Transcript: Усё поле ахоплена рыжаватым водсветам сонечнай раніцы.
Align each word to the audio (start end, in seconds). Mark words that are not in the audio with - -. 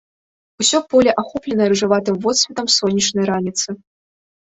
Усё 0.61 0.77
поле 0.91 1.11
ахоплена 1.21 1.63
рыжаватым 1.71 2.15
водсветам 2.23 2.67
сонечнай 2.77 3.25
раніцы. 3.31 3.69